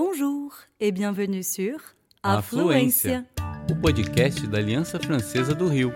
[0.00, 1.76] Bonjour et bienvenue sur
[2.22, 3.26] Afluência,
[3.68, 5.92] o podcast da Aliança Francesa do Rio.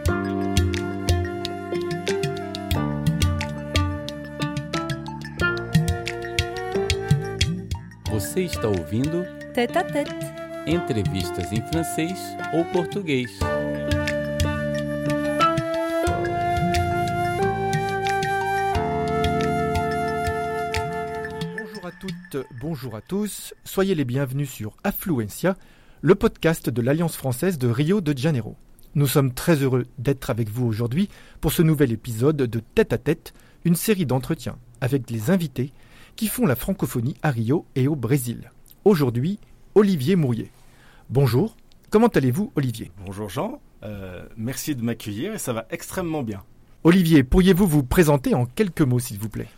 [8.11, 10.11] Você está ouvindo Tête à Tête.
[10.66, 12.19] entrevistas em francês
[12.55, 13.30] ou português.
[22.32, 25.54] Bonjour à toutes, bonjour à tous, soyez les bienvenus sur Affluencia,
[26.00, 28.56] le podcast de l'Alliance française de Rio de Janeiro.
[28.95, 31.10] Nous sommes très heureux d'être avec vous aujourd'hui
[31.42, 35.73] pour ce nouvel épisode de Tête à Tête, une série d'entretiens avec les invités
[36.16, 38.51] qui font la francophonie à Rio et au Brésil.
[38.84, 39.38] Aujourd'hui,
[39.74, 40.51] Olivier Mourier.
[41.10, 41.56] Bonjour,
[41.90, 42.92] comment allez-vous Olivier?
[43.04, 46.45] Bonjour Jean, Euh, merci de m'accueillir et ça va extrêmement bien.
[46.84, 49.48] Olivier, pourriez-vous vous présenter en quelques mots s'il vous plaît?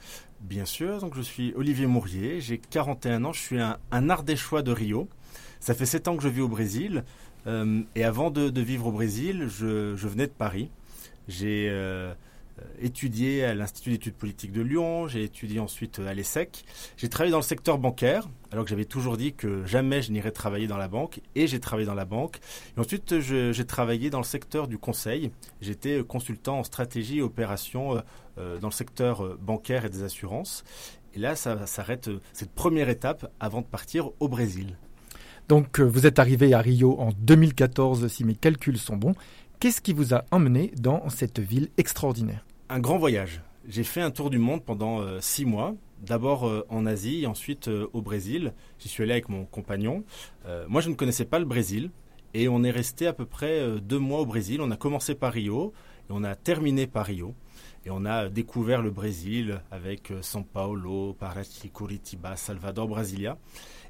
[0.45, 4.61] Bien sûr, donc je suis Olivier Mourier, j'ai 41 ans, je suis un, un ardéchois
[4.61, 5.09] de Rio.
[5.59, 7.03] Ça fait 7 ans que je vis au Brésil
[7.47, 10.69] euh, et avant de, vivre au Brésil, je, je venais de Paris.
[11.29, 12.13] J'ai euh,
[12.81, 16.65] étudié à l'Institut d'études politiques de Lyon, j'ai étudié ensuite à l'ESSEC.
[16.97, 20.31] J'ai travaillé dans le secteur bancaire, alors que j'avais toujours dit que jamais je n'irais
[20.31, 22.39] travailler dans la banque, et j'ai travaillé dans la banque.
[22.77, 25.31] Et ensuite, j'ai travaillé dans le secteur du conseil.
[25.61, 28.01] J'étais consultant en stratégie et opération euh,
[28.39, 30.65] euh, dans le secteur euh, bancaire et des assurances.
[31.15, 34.77] Et là, ça s'arrête euh, cette première étape avant de partir au Brésil.
[35.49, 39.15] Donc euh, vous êtes arrivé à Rio en 2014 si mes calculs sont bons.
[39.65, 42.45] Qu'est-ce qui vous a emmené dans cette ville extraordinaire?
[42.69, 43.41] Un grand voyage.
[43.67, 45.75] J'ai fait un tour du monde pendant euh, six mois.
[46.03, 48.53] D'abord euh, en Asie ensuite euh, au Brésil.
[48.79, 50.05] J'y suis allé avec mon compagnon.
[50.69, 51.91] Moi, je ne connaissais pas le Brésil.
[52.35, 54.61] Et on est resté à peu près deux mois au Brésil.
[54.61, 55.73] On a commencé par Rio
[56.11, 57.35] et on a terminé par Rio.
[57.87, 63.39] Et on a découvert le Brésil avec São Paulo, Paraty, Curitiba, Salvador, Brasilia.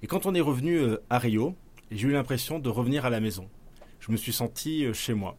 [0.05, 0.79] Et quand on est revenu
[1.11, 1.57] à Rio,
[1.91, 3.49] j'ai eu l'impression de revenir à la maison.
[3.99, 5.37] Je me suis senti chez moi.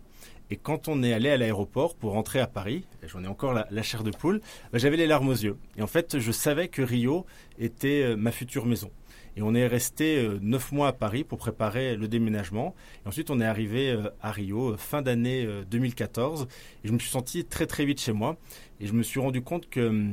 [0.51, 3.81] Et quand on est allé à l'aéroport pour rentrer à Paris, j'en ai encore la,
[3.81, 4.41] chair de poule,
[4.71, 5.57] bah, j'avais les larmes aux yeux.
[5.77, 7.25] Et en fait, je savais que Rio
[7.57, 8.91] était euh, ma future maison.
[9.37, 12.73] Et on est resté euh, neuf mois à Paris pour préparer le déménagement.
[13.03, 16.47] Et ensuite, on est arrivé euh, à Rio fin d'année euh, 2014.
[16.83, 18.37] Et je me suis senti très très vite chez moi.
[18.79, 20.11] Et je me suis rendu compte que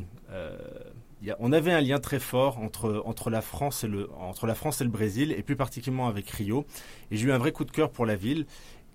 [1.38, 4.80] on avait un lien très fort entre, entre, la France et le, entre la France
[4.80, 6.64] et le Brésil, et plus particulièrement avec Rio.
[7.10, 8.46] Et j'ai eu un vrai coup de cœur pour la ville.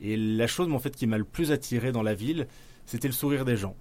[0.01, 2.47] Et la chose en fait, qui m'a le plus attiré dans la ville,
[2.85, 3.75] c'était le sourire des gens.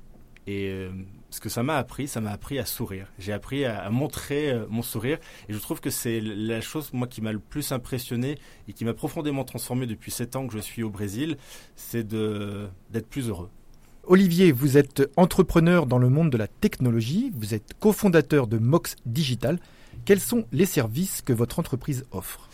[0.48, 0.90] Et euh,
[1.30, 3.08] ce que ça m'a appris, ça m'a appris à sourire.
[3.18, 5.18] J'ai appris à, à montrer euh, mon sourire.
[5.48, 8.38] Et je trouve que c'est la chose, moi, qui m'a le plus impressionné
[8.68, 11.36] et qui m'a profondément transformé depuis sept ans que je suis au Brésil,
[11.74, 13.50] c'est d'être plus heureux.
[14.04, 18.94] Olivier, vous êtes entrepreneur dans le monde de la technologie, vous êtes cofondateur de Mox
[19.04, 19.58] Digital.
[20.04, 22.48] Quels sont les services que votre entreprise offre?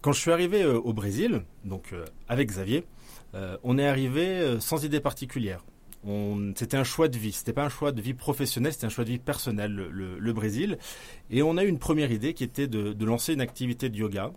[0.00, 1.94] Quand je suis arrivé euh, au Brésil, donc
[2.26, 2.84] avec Xavier,
[3.34, 5.64] euh, on est arrivé euh, sans idée particulière.
[6.54, 9.04] C'était un choix de vie, c'était pas un choix de vie professionnelle, c'était un choix
[9.04, 10.76] de vie personnel, le, Brésil.
[11.30, 14.30] Et on a eu une première idée qui était de, lancer une activité de yoga,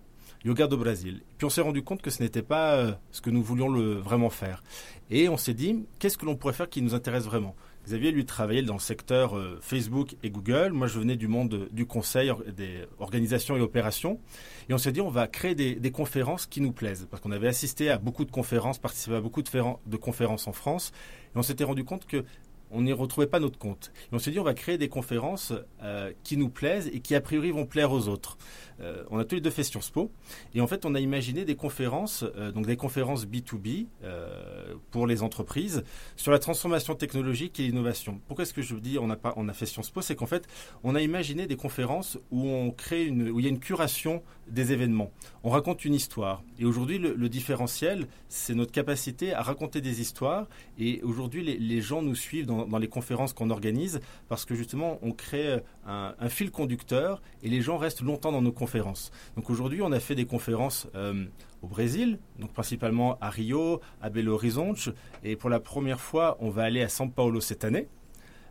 [0.45, 1.23] yoga do Brésil.
[1.37, 3.69] Puis on s'est rendu compte que ce n'était pas euh, ce que nous voulions
[3.99, 4.63] vraiment faire.
[5.09, 7.53] Et on s'est dit, qu'est-ce que l'on pourrait faire qui nous intéresse vraiment?
[7.87, 10.73] Xavier, lui, travaillait dans le secteur euh, Facebook et Google.
[10.73, 14.19] Moi, je venais du monde euh, du conseil, des organisations et opérations.
[14.67, 17.07] Et on s'est dit, on va créer des, conférences qui nous plaisent.
[17.09, 20.91] Parce qu'on avait assisté à beaucoup de conférences, participé à beaucoup de conférences en France.
[21.33, 22.25] Et on s'était rendu compte que
[22.72, 23.91] on n'y retrouvait pas notre compte.
[24.11, 27.16] Et on s'est dit, on va créer des conférences euh, qui nous plaisent et qui,
[27.16, 28.38] a priori, vont plaire aux autres.
[28.79, 30.11] Euh, on a tous les deux fait Sciences Po.
[30.53, 35.07] Et en fait, on a imaginé des conférences, euh, donc des conférences B2B euh, pour
[35.07, 35.83] les entreprises
[36.16, 38.22] sur la transformation technologique et l'innovation.
[38.27, 40.01] Pourquoi est-ce que je vous dis on a, pas, on a fait Sciences Po?
[40.01, 40.47] C'est qu'en fait,
[40.83, 44.22] on a imaginé des conférences où on crée une, où il y a une curation
[44.49, 45.11] des événements.
[45.43, 46.43] On raconte une histoire.
[46.59, 50.47] Et aujourd'hui, le, différentiel, c'est notre capacité à raconter des histoires.
[50.77, 53.99] Et aujourd'hui, les, gens nous suivent dans, les conférences qu'on organise
[54.29, 58.41] parce que justement, on crée un, un fil conducteur et les gens restent longtemps dans
[58.41, 59.11] nos conférences.
[59.35, 61.25] Donc aujourd'hui, on a fait des conférences euh,
[61.61, 64.89] au Brésil, donc principalement à Rio, à Belo Horizonte,
[65.23, 67.88] et pour la première fois, on va aller à São Paulo cette année.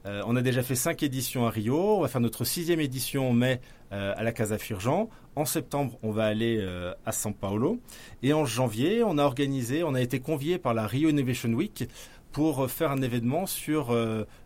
[0.07, 1.97] Euh, on a déjà fait cinq éditions à Rio.
[1.97, 3.61] On va faire notre sixième édition en mai
[3.93, 5.09] euh, à la Casa Firjan.
[5.37, 7.79] En septembre, on va aller euh, à São Paulo.
[8.23, 11.89] Et en janvier, on a organisé, on a été convié par la Rio Innovation Week
[12.33, 13.95] pour euh, faire un événement sur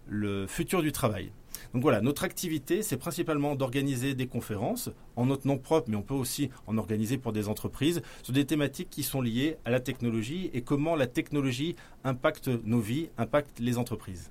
[0.06, 1.32] le futur du travail.
[1.72, 6.02] Donc voilà, notre activité, c'est principalement d'organiser des conférences en notre nom propre, mais on
[6.02, 9.80] peut aussi en organiser pour des entreprises sur des thématiques qui sont liées à la
[9.80, 14.30] technologie et comment la technologie impacte nos vies, impacte les entreprises.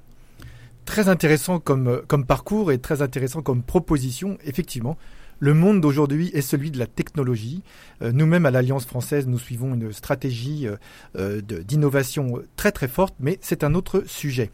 [0.90, 4.98] Très intéressant comme, comme parcours et très intéressant comme proposition, effectivement.
[5.42, 7.64] Le monde d'aujourd'hui est celui de la technologie.
[8.02, 10.76] Euh, nous-mêmes, à l'Alliance française, nous suivons une stratégie euh,
[11.18, 14.52] euh, d'innovation très très forte, mais c'est un autre sujet.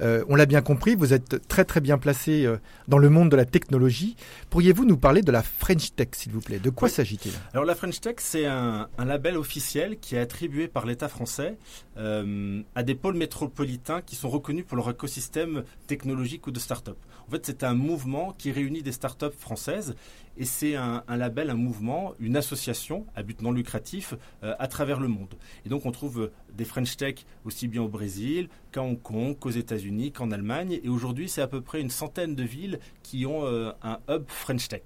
[0.00, 2.46] on l'a bien compris, vous êtes très très bien placé
[2.86, 4.14] dans le monde de la technologie.
[4.50, 6.58] Pourriez-vous nous parler de la French Tech, s'il vous plaît?
[6.58, 7.32] De quoi s'agit-il?
[7.54, 11.56] Alors la French Tech, c'est un, un, label officiel qui est attribué par l'État français
[11.96, 16.98] à des pôles métropolitains qui sont reconnus pour leur écosystème technologique ou de start-up.
[17.26, 19.96] En fait, c'est un mouvement qui réunit des start-up françaises
[20.38, 25.00] et c'est un, label, un mouvement, une association à but non lucratif euh, à travers
[25.00, 25.34] le monde.
[25.64, 29.36] Et donc on trouve euh, des French Tech aussi bien au Brésil qu'à Hong Kong,
[29.38, 30.78] qu'aux États-Unis, qu'en Allemagne.
[30.82, 34.24] Et aujourd'hui, c'est à peu près une centaine de villes qui ont euh, un hub
[34.28, 34.82] French Tech.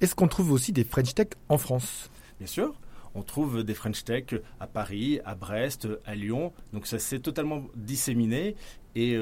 [0.00, 2.10] Est-ce qu'on trouve aussi des French Tech en France?
[2.38, 2.74] Bien sûr.
[3.16, 4.24] On trouve des French Tech
[4.58, 6.52] à Paris, à Brest, à Lyon.
[6.72, 8.56] Donc ça s'est totalement disséminé.
[8.96, 9.16] Et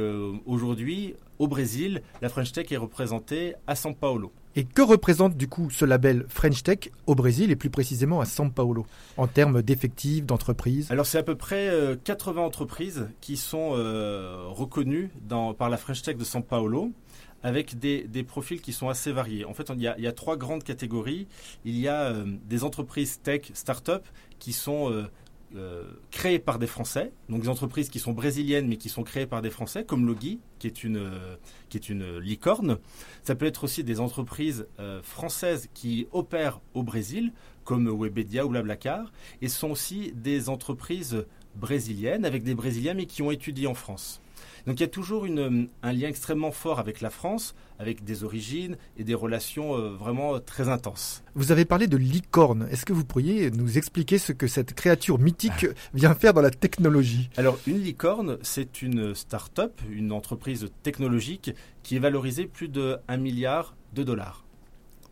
[0.47, 4.33] aujourd'hui, au Brésil, la French Tech est représentée à São Paulo.
[4.55, 8.25] Et que représente du coup ce label French Tech au Brésil et plus précisément à
[8.25, 10.91] São Paulo en termes d'effectifs, d'entreprises?
[10.91, 11.71] Alors c'est à peu près
[12.05, 15.11] 80 euh, entreprises qui sont euh, reconnues
[15.59, 16.93] par la French Tech de São Paulo
[17.43, 19.45] avec des, profils qui sont assez variés.
[19.45, 21.27] En fait, il y a, trois grandes catégories.
[21.65, 24.07] Il y a euh, des entreprises tech, start-up
[24.39, 24.93] qui sont
[26.11, 29.43] créées par des Français, donc des entreprises qui sont brésiliennes mais qui sont créées par
[29.43, 31.37] des Français, comme Logi, qui est une, euh,
[31.69, 32.79] qui est une licorne.
[33.23, 37.33] Ça peut être aussi des entreprises euh, françaises qui opèrent au Brésil,
[37.65, 43.23] comme Webedia ou Blablacar, et sont aussi des entreprises brésiliennes avec des Brésiliens mais qui
[43.23, 44.22] ont étudié en France.
[44.67, 48.25] Donc il y a toujours une, un lien extrêmement fort avec la France, avec des
[48.25, 51.25] origines et des relations euh, vraiment très intenses.
[51.35, 52.69] Vous avez parlé de licorne.
[52.71, 55.75] Est-ce que vous pourriez nous expliquer ce que cette créature mythique ah.
[55.95, 57.31] vient faire dans la technologie?
[57.37, 61.51] Alors une licorne, c'est une start-up, une entreprise technologique
[61.83, 64.45] qui est valorisée plus de 1 milliard de dollars.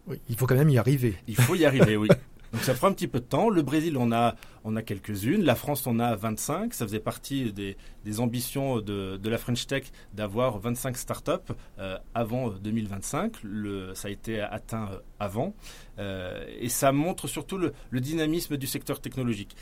[0.07, 1.17] Oui, il faut quand même y arriver.
[1.27, 2.09] Il faut y arriver, oui.
[2.53, 3.49] Donc ça prend un petit peu de temps.
[3.49, 5.43] Le Brésil, on a, on a quelques-unes.
[5.43, 6.75] La France, on a 25.
[6.75, 7.77] Ça faisait partie des,
[8.21, 13.37] ambitions de, de, la French Tech d'avoir 25 startups euh, avant 2025.
[13.45, 15.55] Le, ça a été atteint euh, avant.
[15.99, 19.55] Euh, et ça montre surtout le, dynamisme du secteur technologique.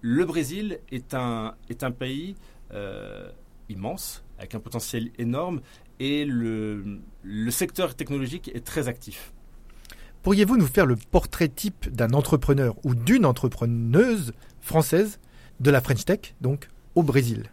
[0.00, 2.36] Le Brésil est un, est un pays
[3.68, 5.60] immense, avec un potentiel énorme,
[5.98, 9.32] et le, le secteur technologique est très actif.
[10.22, 15.18] Pourriez-vous nous faire le portrait type d'un entrepreneur ou d'une entrepreneuse française
[15.60, 17.44] de la French Tech, donc au Brésil?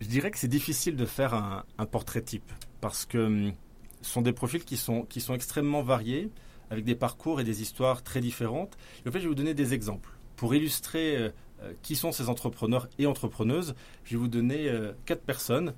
[0.00, 2.50] Je dirais que c'est difficile de faire un, portrait type
[2.80, 3.52] parce que hum,
[4.02, 6.30] ce sont des profils qui sont, qui sont extrêmement variés,
[6.70, 8.76] avec des parcours et des histoires très différentes.
[9.06, 10.10] en fait, je vais vous donner des exemples.
[10.34, 11.30] Pour illustrer euh,
[11.62, 15.74] euh, qui sont ces entrepreneurs et entrepreneuses, je vais vous donner euh, quatre personnes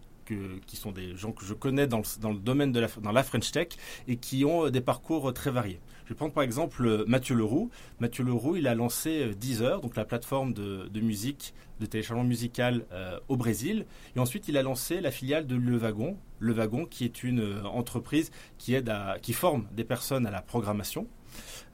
[0.66, 3.50] qui sont des gens que je connais dans le, domaine de la, dans la French
[3.50, 3.68] Tech
[4.06, 5.80] et qui ont euh, des parcours euh, très variés.
[6.04, 7.70] Je vais prendre par exemple euh, Mathieu Leroux.
[8.00, 12.86] Mathieu Leroux, il a lancé Deezer, donc la plateforme de, musique, de téléchargement musical
[13.28, 13.86] au Brésil.
[14.16, 17.60] Et ensuite, il a lancé la filiale de Le Wagon, Le Wagon, qui est une
[17.66, 21.06] entreprise qui aide qui forme des personnes à la programmation.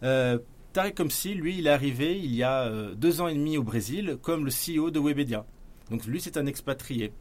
[0.02, 0.38] Euh,
[0.72, 0.98] Tarek
[1.36, 4.50] lui, il est arrivé il y a deux ans et demi au Brésil comme le
[4.50, 5.46] CEO de Webedia.
[5.90, 7.12] Donc lui, c'est un expatrié.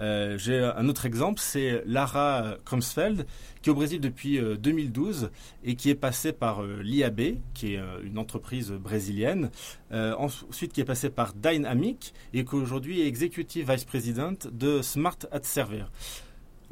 [0.00, 3.26] Euh, j'ai un autre exemple, c'est Lara Krumsfeld,
[3.62, 5.28] qui est au Brésil depuis 2012 euh,
[5.64, 9.50] et qui est passée par euh, l'IAB, qui est une entreprise brésilienne,
[9.92, 15.18] ensuite qui est passée par Dynamic et qui aujourd'hui est Executive Vice President de Smart
[15.30, 15.84] Ad Server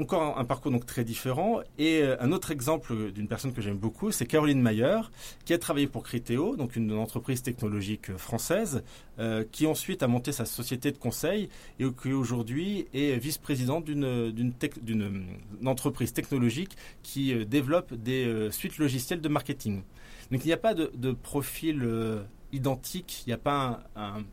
[0.01, 1.61] encore un, parcours donc très différent.
[1.79, 5.01] Et euh, un autre exemple d'une personne que j'aime beaucoup, c'est Caroline Mayer,
[5.45, 8.83] qui a travaillé pour Criteo, donc une entreprise technologique euh, française,
[9.19, 11.49] euh, qui ensuite a monté sa société de conseil
[11.79, 15.27] et qui aujourd'hui est vice-présidente d'une d'une
[15.65, 19.83] entreprise technologique qui développe des suites logicielles de marketing.
[20.31, 21.87] Donc il n'y a pas de profil
[22.55, 23.81] identique, il n'y a pas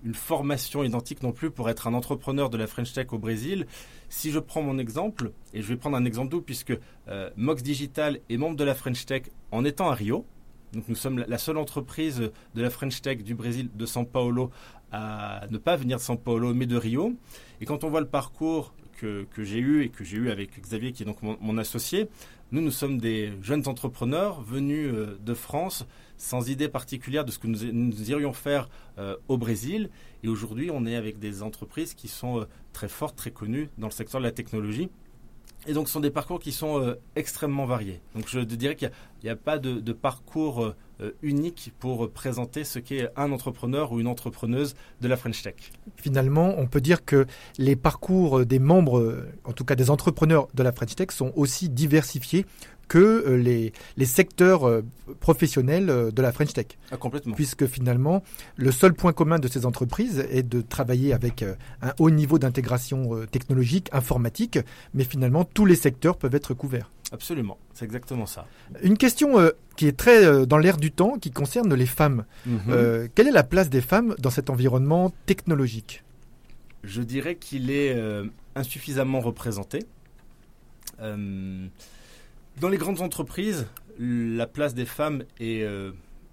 [0.03, 3.65] une formation identique non plus pour être un entrepreneur de la French Tech au Brésil.
[4.09, 7.63] Si je prends mon exemple, et je vais prendre un exemple d'où, puisque euh, Mox
[7.63, 10.25] Digital est membre de la French Tech en étant à Rio.
[10.73, 14.51] Donc nous sommes la seule entreprise de la French Tech du Brésil, de São Paulo,
[14.91, 17.13] à ne pas venir de São Paulo, mais de Rio.
[17.59, 20.91] Et quand on voit le parcours que, j'ai eu et que j'ai eu avec Xavier,
[20.91, 22.07] qui est donc mon, associé,
[22.51, 25.85] nous, nous sommes des jeunes entrepreneurs venus euh, de France
[26.21, 29.89] sans idée particulière de ce que nous, irions faire euh, au Brésil.
[30.23, 33.87] Et aujourd'hui, on est avec des entreprises qui sont euh, très fortes, très connues dans
[33.87, 34.89] le secteur de la technologie.
[35.67, 38.01] Et donc, ce sont des parcours qui sont extrêmement variés.
[38.15, 38.91] Donc, je dirais qu'il
[39.23, 40.73] n'y a, pas de, parcours
[41.21, 45.55] unique pour présenter ce qu'est un entrepreneur ou une entrepreneuse de la French Tech.
[45.95, 47.25] Finalement, on peut dire que
[47.57, 51.69] les parcours des membres, en tout cas des entrepreneurs de la French Tech, sont aussi
[51.69, 52.45] diversifiés
[52.91, 54.83] que euh, les, les secteurs euh,
[55.21, 56.65] professionnels euh, de la French Tech.
[56.91, 57.35] Ah, complètement.
[57.35, 58.21] Puisque finalement,
[58.57, 61.45] le seul point commun de ces entreprises est de travailler avec
[61.81, 64.59] un haut niveau d'intégration technologique, informatique,
[64.93, 66.91] mais finalement, tous les secteurs peuvent être couverts.
[67.11, 68.45] Absolument, c'est exactement ça.
[68.83, 69.35] Une question
[69.75, 72.25] qui est très dans l'air du temps, qui concerne les femmes.
[72.45, 73.09] Mhm.
[73.13, 76.03] quelle est la place des femmes dans cet environnement technologique?
[76.83, 77.95] Je dirais qu'il est
[78.55, 79.79] insuffisamment représenté.
[82.59, 83.67] Dans les grandes entreprises,
[83.99, 85.91] la place des femmes est euh,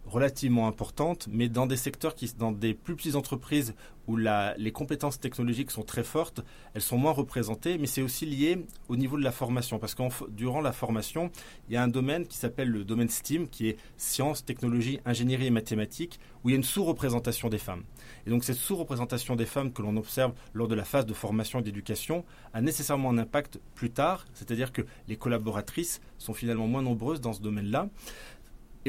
[0.08, 3.74] relativement importante, mais dans des secteurs qui, dans des plus petites entreprises
[4.06, 6.40] où les compétences technologiques sont très fortes,
[6.72, 10.30] elles sont moins représentées, mais c'est aussi lié au niveau de la formation, parce que
[10.30, 11.30] durant la formation,
[11.68, 15.48] il y a un domaine qui s'appelle le domaine STEAM, qui est sciences, technologies, ingénierie
[15.48, 17.82] et mathématiques, où il y a une sous-représentation des femmes.
[18.26, 21.58] Et donc cette sous-représentation des femmes que l'on observe lors de la phase de formation
[21.58, 22.24] et d'éducation
[22.54, 27.34] a nécessairement un impact plus tard, c'est-à-dire que les collaboratrices sont finalement moins nombreuses dans
[27.34, 27.90] ce domaine-là.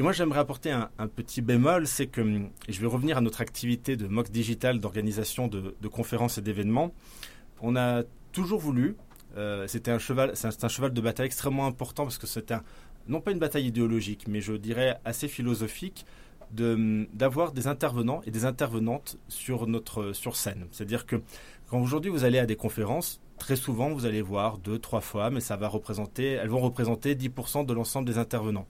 [0.00, 3.42] Et moi, j'aimerais apporter un, petit bémol, c'est que, et je vais revenir à notre
[3.42, 6.94] activité de MOX Digital d'organisation de, conférences et d'événements,
[7.60, 8.96] on a toujours voulu,
[9.36, 12.62] euh, c'était un cheval, c'est un, cheval de bataille extrêmement important parce que c'est un,
[13.08, 16.06] non pas une bataille idéologique, mais je dirais assez philosophique,
[16.50, 20.66] d'avoir des intervenants et des intervenantes sur notre sur scène.
[20.70, 21.16] C'est-à-dire que
[21.68, 25.28] quand aujourd'hui vous allez à des conférences, très souvent vous allez voir deux, trois fois,
[25.28, 28.66] mais ça va représenter, elles vont représenter 10% de l'ensemble des intervenants.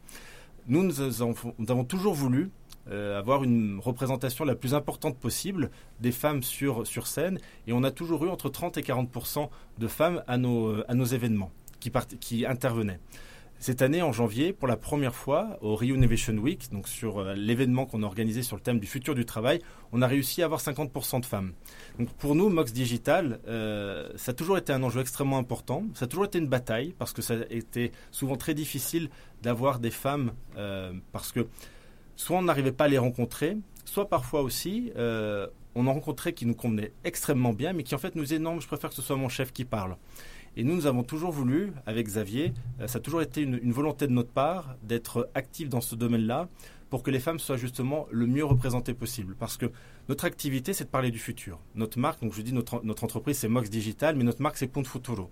[0.71, 2.53] Nous, nous avons, toujours voulu
[2.89, 7.83] euh, avoir une représentation la plus importante possible des femmes sur, sur scène et on
[7.83, 9.49] a toujours eu entre 30 et 40%
[9.79, 11.51] de femmes à nos, à nos événements
[11.81, 13.01] qui, qui intervenaient.
[13.63, 17.35] Cette année, en janvier, pour la première fois, au Rio Innovation Week, donc sur euh,
[17.35, 19.61] l'événement qu'on a organisé sur le thème du futur du travail,
[19.93, 21.53] on a réussi à avoir 50% de femmes.
[21.99, 25.85] Donc pour nous, Mox Digital, euh, ça a toujours été un enjeu extrêmement important.
[25.93, 29.11] Ça a toujours été une bataille parce que ça a été souvent très difficile
[29.43, 31.47] d'avoir des femmes euh, parce que
[32.17, 34.91] soit on n'arrivait pas à les rencontrer, soit parfois aussi
[35.75, 38.59] on en rencontrait qui nous convenaient extrêmement bien, mais qui en fait nous disaient non,
[38.59, 39.97] je préfère que ce soit mon chef qui parle.
[40.57, 44.07] Et nous, nous avons toujours voulu, avec Xavier, euh, ça a toujours été une, volonté
[44.07, 46.49] de notre part d'être actifs dans ce domaine-là
[46.91, 49.37] pour que les femmes soient justement le mieux représentées possible.
[49.39, 49.71] Parce que
[50.09, 51.61] notre activité, c'est de parler du futur.
[51.77, 54.67] Notre marque, donc je dis notre, notre entreprise, c'est Mox Digital, mais notre marque, c'est
[54.67, 55.31] Pont Futuro.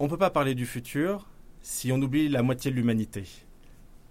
[0.00, 1.28] On ne peut pas parler du futur
[1.60, 3.24] si on oublie la moitié de l'humanité.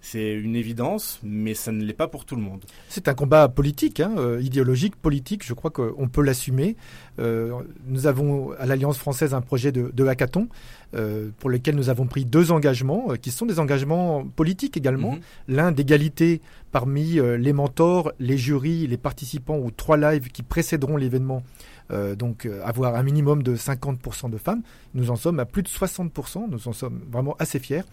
[0.10, 2.64] C'est une évidence, mais ça ne l'est pas pour tout le monde.
[2.88, 5.46] C'est un combat politique, hein, euh, idéologique, politique.
[5.46, 6.78] Je crois qu'on peut l'assumer.
[7.20, 7.52] Euh,
[7.88, 10.48] nous avons à l'Alliance française un projet de, hackathon
[10.96, 15.12] euh, pour lequel nous avons pris deux engagements, qui sont des engagements politiques également.
[15.16, 15.20] Mhm.
[15.50, 16.40] L'un d'égalité
[16.72, 21.44] parmi les mentors, les jurys, les participants aux trois lives qui précéderont l'événement
[21.92, 24.62] euh, donc euh, avoir un minimum de 50% de femmes.
[24.94, 27.84] Nous en sommes à plus de 60%, nous en sommes vraiment assez fiers.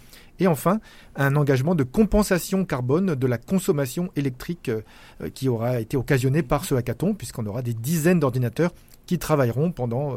[0.40, 0.80] Et enfin,
[1.16, 4.82] un engagement de compensation carbone de la consommation électrique euh,
[5.32, 8.72] qui aura été occasionné par ce hackathon, puisqu'on aura des dizaines d'ordinateurs
[9.06, 10.16] qui travailleront pendant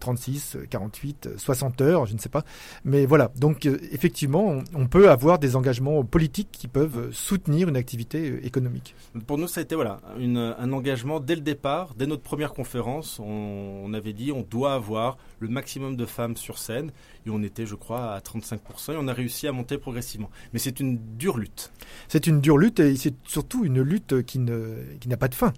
[0.00, 2.44] 36, 48, 60 heures, je ne sais pas.
[2.84, 7.76] Mais voilà, donc euh, effectivement, on, peut avoir des engagements politiques qui peuvent soutenir une
[7.76, 8.94] activité euh, économique.
[9.26, 13.20] Pour nous, ça a été voilà, un engagement dès le départ, dès notre première conférence.
[13.20, 16.90] On, avait dit on doit avoir le maximum de femmes sur scène.
[17.26, 18.92] Et on était, je crois, à 35%.
[18.92, 20.30] Et on a réussi à monter progressivement.
[20.52, 21.72] Mais c'est une dure lutte.
[22.08, 24.54] C'est une dure lutte et c'est surtout une lutte qui n'a
[25.00, 25.52] qui pas de fin.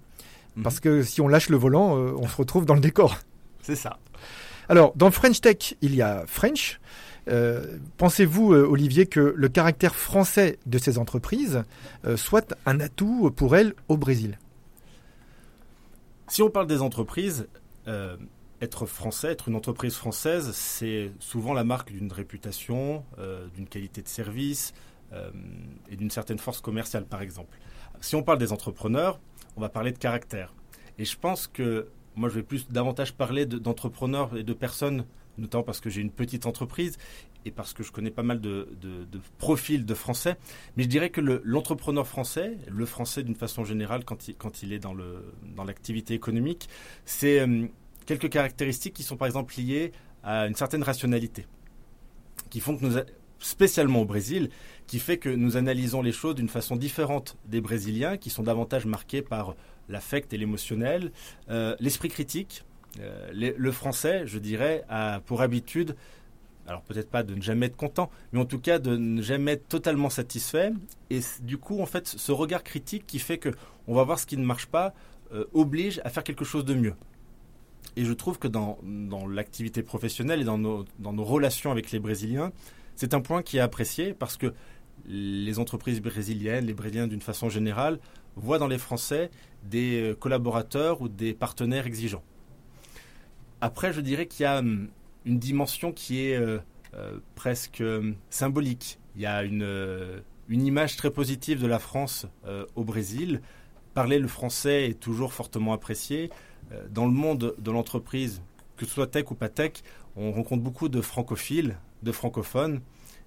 [0.57, 0.63] Mhm.
[0.63, 3.19] Parce que si on lâche le volant, euh, on se retrouve dans le décor.
[3.63, 3.99] C'est ça.
[4.69, 6.81] Alors, dans French Tech, il y a French.
[7.29, 11.63] Euh, pensez-vous, euh, Olivier, que le caractère français de ces entreprises
[12.05, 14.39] euh, soit un atout pour elles au Brésil?
[16.29, 17.47] Si on parle des entreprises,
[18.63, 23.05] être français, être une entreprise française, c'est souvent la marque d'une réputation,
[23.55, 24.73] d'une qualité de service
[25.91, 27.59] et d'une certaine force commerciale, par exemple.
[28.01, 29.21] Si on parle des entrepreneurs,
[29.57, 30.55] on va parler de caractère.
[30.97, 35.07] Et je pense que moi, je vais plus davantage parler d'entrepreneurs et de personnes,
[35.39, 36.99] notamment parce que j'ai une petite entreprise
[37.45, 38.69] et parce que je connais pas mal de,
[39.39, 40.37] profils de Français.
[40.77, 45.65] Mais je dirais que l'entrepreneur français, le Français d'une façon générale, quand il, est dans
[45.65, 46.69] l'activité économique,
[47.05, 47.67] c'est euh,
[48.07, 49.93] quelques caractéristiques qui sont par exemple liées
[50.23, 51.47] à une certaine rationalité,
[52.51, 52.99] qui font que nous,
[53.43, 54.51] spécialement au Brésil,
[54.87, 58.87] qui fait que nous analysons les choses d'une façon différente des Brésiliens, qui sont davantage
[58.87, 59.57] marqués par
[59.93, 61.13] l'affect et l'émotionnel,
[61.51, 62.65] euh, l'esprit critique.
[63.01, 65.95] Euh, le français, je dirais, a pour habitude
[66.67, 69.53] alors peut-être pas de ne jamais être content, mais en tout cas de ne jamais
[69.53, 70.73] être totalement satisfait.
[71.11, 73.51] Et du coup, en fait, ce regard critique qui fait que
[73.89, 74.95] on va voir ce qui ne marche pas
[75.33, 76.95] euh, oblige à faire quelque chose de mieux.
[77.97, 78.79] Et je trouve que dans,
[79.29, 82.53] l'activité professionnelle et dans nos relations avec les Brésiliens,
[82.95, 84.55] c'est un point qui est apprécié parce que
[85.07, 87.99] les entreprises brésiliennes, les Brésiliens d'une façon générale,
[88.37, 89.31] voient dans les Français
[89.65, 92.23] des euh, collaborateurs ou des partenaires exigeants.
[93.61, 94.89] Après, je dirais qu'il y a hum,
[95.25, 96.59] une dimension qui est euh,
[96.95, 97.83] euh, presque
[98.31, 98.99] symbolique.
[99.17, 102.27] Il y a une image très positive de la France
[102.77, 103.43] au Brésil.
[103.93, 106.31] Parler le français est toujours fortement apprécié.
[106.91, 108.41] dans le monde de l'entreprise,
[108.79, 109.73] que ce soit tech ou pas tech,
[110.17, 112.81] on rencontre beaucoup de francophiles, de francophones.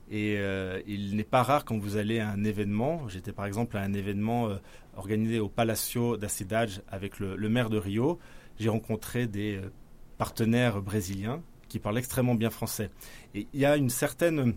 [0.10, 3.76] Et euh, il n'est pas rare quand vous allez à un événement, j'étais par exemple
[3.78, 4.58] à un événement euh,
[4.96, 8.20] organisé au Palacio da Cidade avec le, maire de Rio,
[8.60, 9.72] j'ai rencontré des euh,
[10.20, 12.92] partenaires brésiliens qui parlent extrêmement bien français.
[13.34, 14.56] Et il y a une certaine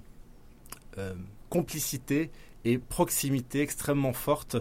[1.48, 2.30] complicité
[2.64, 4.56] et proximité extrêmement forte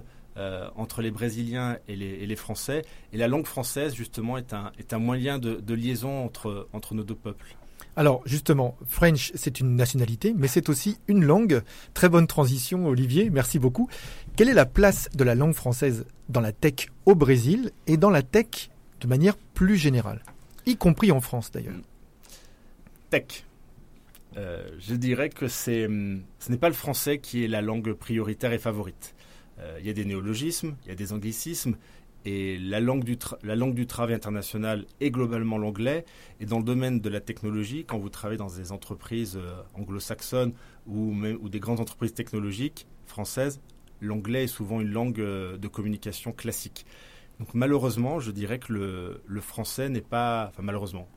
[0.76, 2.84] entre les Brésiliens et les, Français.
[3.12, 7.58] Et la langue française, justement, est un, moyen de, liaison entre nos deux peuples.
[7.98, 11.64] Alors justement, French, c'est une nationalité, mais c'est aussi une langue.
[11.96, 13.90] Très bonne transition, Olivier, merci beaucoup.
[14.36, 18.12] Quelle est la place de la langue française dans la tech au Brésil et dans
[18.12, 18.70] la tech
[19.02, 20.22] de manière plus générale,
[20.68, 21.74] y compris en France d'ailleurs
[23.10, 23.46] Tech.
[24.38, 28.54] Euh, je dirais que c'est, ce n'est pas le français qui est la langue prioritaire
[28.54, 29.16] et favorite.
[29.58, 31.78] Euh, il y a des néologismes, il y a des anglicismes,
[32.26, 36.06] et la langue, du la langue du travail international est globalement l'anglais.
[36.40, 40.54] Et dans le domaine de la technologie, quand vous travaillez dans des entreprises euh, anglo-saxonnes
[40.88, 41.14] ou,
[41.50, 43.62] des grandes entreprises technologiques françaises,
[44.02, 46.86] l'anglais est souvent une langue euh, de communication classique.
[47.40, 50.48] Donc malheureusement, je dirais que le, le français n'est pas...
[50.50, 51.08] Enfin malheureusement,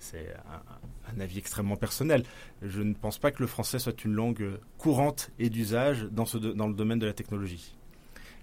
[0.00, 2.24] c'est un, un, avis extrêmement personnel.
[2.60, 6.66] Je ne pense pas que le français soit une langue courante et d'usage dans, dans
[6.66, 7.76] le domaine de la technologie.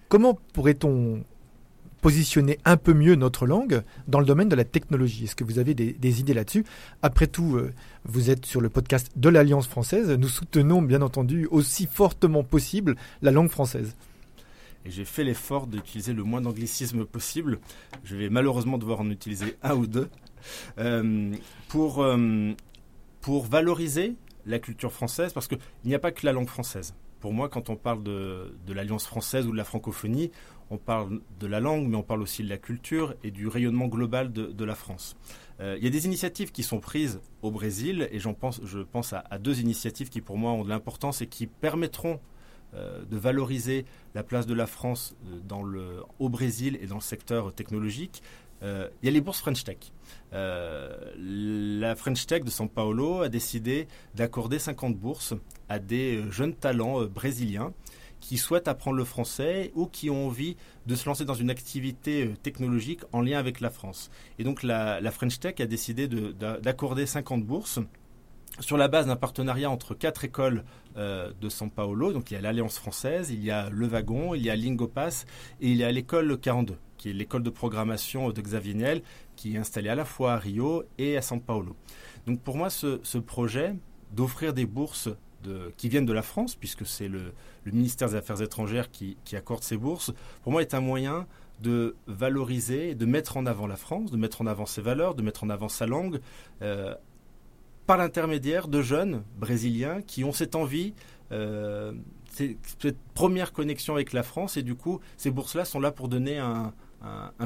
[0.08, 1.24] Comment pourrait-on
[2.02, 5.26] positionner un peu mieux notre langue dans le domaine de la technologie.
[5.26, 6.66] Est-ce que vous avez des, idées là-dessus?
[7.02, 7.72] Après tout, euh,
[8.06, 10.10] vous êtes sur le podcast de l'Alliance française.
[10.10, 13.96] Nous soutenons bien entendu aussi fortement possible la langue française.
[14.86, 17.60] Et j'ai fait l'effort d'utiliser le moins d'anglicisme possible.
[18.04, 20.10] Je vais malheureusement devoir en utiliser un ou deux
[20.78, 21.34] euh,
[21.68, 22.54] pour, euh,
[23.22, 26.96] pour valoriser la culture française, parce qu'il n'y a pas que la langue française.
[27.20, 30.32] Pour moi, quand on parle de, de l'Alliance française ou de la francophonie,
[30.72, 33.88] on parle de la langue, mais on parle aussi de la culture et du rayonnement
[33.88, 35.16] global de, la France.
[35.60, 38.80] Euh, il y a des initiatives qui sont prises au Brésil, et j'en pense, je
[38.80, 42.20] pense à, deux initiatives qui pour moi ont de l'importance et qui permettront
[42.76, 45.16] euh, de valoriser la place de la France
[45.52, 48.22] euh, au Brésil et dans le secteur technologique.
[48.62, 49.78] il y a les bourses French Tech.
[50.32, 55.34] la French Tech de São Paulo a décidé d'accorder 50 bourses
[55.70, 57.74] à des jeunes talents brésiliens
[58.30, 62.28] qui souhaitent apprendre le français ou qui ont envie de se lancer dans une activité
[62.28, 64.12] euh, technologique en lien avec la France.
[64.38, 67.80] Et donc la, French Tech a décidé d'accorder 50 bourses
[68.60, 70.64] sur la base d'un partenariat entre quatre écoles
[70.96, 72.14] euh, de São Paulo.
[72.14, 75.26] Donc il y a l'Alliance française, il y a Le Wagon, il y a Lingopass
[75.60, 79.02] et il y a l'école 42, qui est l'école de programmation de Xavier Niel,
[79.38, 81.76] qui est installée à la fois à Rio et à São Paulo.
[82.28, 83.74] Donc pour moi, ce projet
[84.12, 85.10] d'offrir des bourses
[85.78, 87.34] qui viennent de la France, puisque c'est le,
[87.66, 90.12] ministère des Affaires étrangères qui, accorde ces bourses,
[90.44, 91.28] pour moi est un moyen
[91.62, 95.22] de valoriser, de mettre en avant la France, de mettre en avant ses valeurs, de
[95.22, 96.20] mettre en avant sa langue,
[96.62, 96.96] euh,
[97.86, 100.94] par l'intermédiaire de jeunes brésiliens qui ont cette envie,
[101.32, 101.94] euh,
[102.32, 106.38] cette première connexion avec la France, et du coup, ces bourses-là sont là pour donner
[106.38, 106.74] un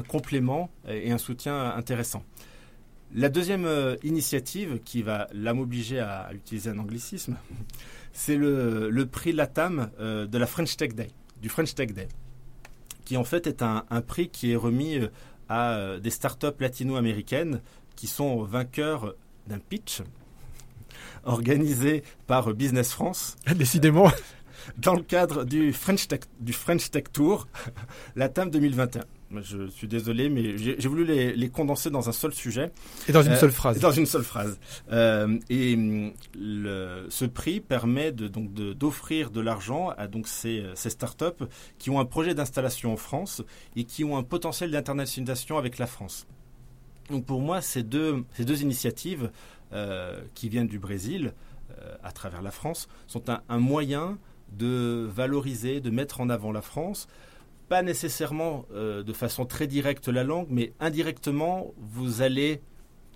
[0.08, 2.22] complément et un soutien intéressant.
[3.12, 7.36] La deuxième euh, initiative qui va m'obliger à utiliser un anglicisme,
[8.12, 12.08] c'est le, prix Latam euh, de la French Tech Day, du French Tech Day,
[13.04, 15.08] qui en fait est un, prix qui est remis euh,
[15.48, 17.60] à des startups latino-américaines
[17.96, 19.14] qui sont vainqueurs
[19.46, 20.02] d'un pitch
[21.24, 23.36] organisé par Business France.
[23.54, 24.10] Décidément.
[24.78, 27.46] Dans le cadre du French Tech, du French Tech Tour,
[28.16, 29.04] Latam 2021.
[29.42, 32.70] Je suis désolé, mais j'ai voulu les, condenser dans un seul sujet.
[33.08, 33.78] Et dans une euh, seule phrase.
[33.78, 34.58] Dans une seule phrase.
[34.92, 35.76] Euh, et
[36.34, 41.44] ce prix permet de, donc d'offrir de, l'argent à donc ces, ces startups
[41.78, 43.42] qui ont un projet d'installation en France
[43.76, 46.26] et qui ont un potentiel d'internationalisation avec la France.
[47.10, 49.30] Donc pour moi, ces deux, ces deux initiatives
[49.72, 51.32] euh, qui viennent du Brésil,
[52.02, 54.16] à travers la France, sont un, un moyen
[54.56, 57.08] de valoriser, de mettre en avant la France
[57.68, 62.60] pas nécessairement euh, de façon très directe la langue, mais indirectement, vous allez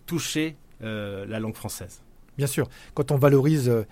[0.07, 2.03] toucher euh, la langue française.
[2.37, 3.85] Bien sûr, quand on valorise euh,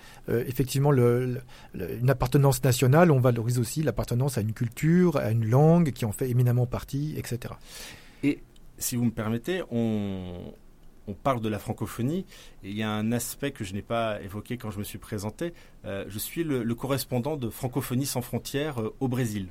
[0.46, 1.40] effectivement le,
[1.74, 6.12] une appartenance nationale, on valorise aussi l'appartenance à une culture, à une langue qui en
[6.12, 7.54] fait éminemment partie, etc.
[8.22, 8.40] Et
[8.78, 10.54] si vous me permettez, on,
[11.08, 12.24] on parle de la francophonie,
[12.62, 14.98] et il y a un aspect que je n'ai pas évoqué quand je me suis
[14.98, 15.52] présenté.
[15.84, 19.48] Je suis le, correspondant de Francophonie sans frontières au Brésil,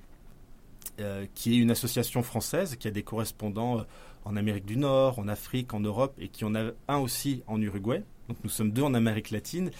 [1.33, 3.85] qui est une association française qui a des correspondants
[4.23, 7.61] en Amérique du Nord, en Afrique, en Europe, et qui en a un aussi en
[7.61, 8.03] Uruguay.
[8.27, 9.71] Donc nous sommes deux en Amérique latine.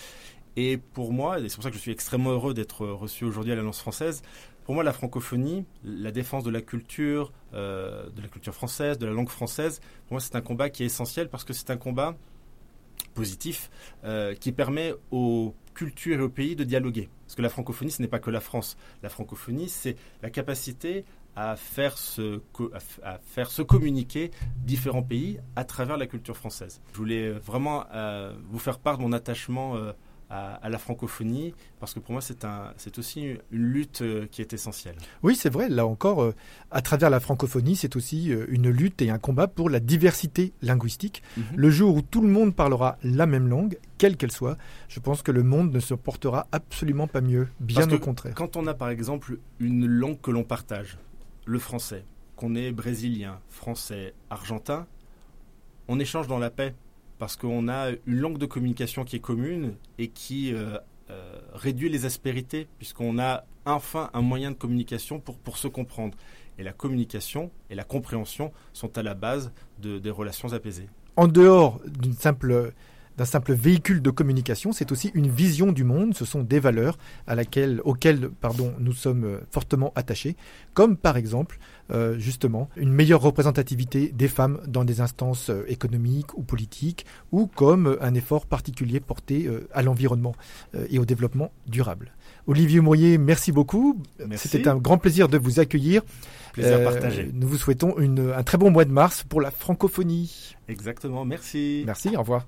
[0.56, 3.51] Et pour moi, et c'est pour ça que je suis extrêmement heureux d'être reçu aujourd'hui
[3.51, 4.21] à l'Alliance française,
[4.65, 9.06] pour moi, la francophonie, la défense de la culture, euh, de la culture française, de
[9.06, 11.78] la langue française, pour moi, c'est un combat qui est essentiel parce que c'est un
[11.78, 12.15] combat
[13.13, 13.69] positif
[14.04, 17.10] euh, qui permet aux cultures et aux pays de dialoguer.
[17.26, 18.78] Parce que la francophonie, ce n'est pas que la France.
[19.04, 22.42] La francophonie, c'est la capacité à faire, se,
[23.04, 24.32] à faire se communiquer
[24.64, 26.82] différents pays à travers la culture française.
[26.94, 29.92] Je voulais vraiment euh, vous faire part de mon attachement euh,
[30.30, 34.54] à, la francophonie, parce que pour moi, c'est un, aussi une lutte euh, qui est
[34.54, 34.96] essentielle.
[35.24, 35.70] Oui, c'est vrai.
[35.70, 36.34] Là encore,
[36.72, 41.22] à travers la francophonie, c'est aussi une lutte et un combat pour la diversité linguistique.
[41.38, 41.44] Mhm.
[41.56, 44.58] Le jour où tout le monde parlera la même langue, quelle qu'elle soit,
[44.88, 48.34] je pense que le monde ne se portera absolument pas mieux, bien au contraire.
[48.36, 50.98] Quand on a par exemple une langue que l'on partage,
[51.46, 52.04] le français,
[52.36, 54.88] qu'on est brésilien, français, argentin,
[55.88, 56.74] on échange dans la paix
[57.17, 60.78] parce qu'on a une langue de communication qui est commune et qui euh,
[61.10, 66.15] euh, réduit les aspérités puisqu'on a enfin un moyen de communication pour, pour se comprendre.
[66.58, 69.51] Et la communication et la compréhension sont à la base
[69.82, 70.88] de, des relations apaisées.
[71.17, 72.73] En dehors d'une simple
[73.17, 76.97] d'un simple véhicule de communication, c'est aussi une vision du monde, ce sont des valeurs
[77.28, 80.36] à laquelle, auxquelles pardon, nous sommes euh, fortement attachés,
[80.73, 81.58] comme par exemple
[81.91, 87.47] euh, justement une meilleure représentativité des femmes dans des instances euh, économiques ou politiques, ou
[87.47, 90.36] comme un effort particulier porté à l'environnement
[90.89, 92.12] et au développement durable.
[92.47, 94.01] Olivier Mourier, merci beaucoup.
[94.36, 96.01] C'était un grand plaisir de vous accueillir.
[96.54, 97.32] Plaisir partagé.
[97.34, 100.56] Nous vous souhaitons une, un très bon mois de mars pour la francophonie.
[100.67, 101.84] Exactement, merci.
[101.86, 102.47] Merci, au revoir.